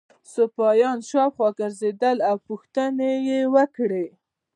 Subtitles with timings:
[0.33, 4.05] سپاهیان شاوخوا ګرځېدل او پوښتنې یې وکړې.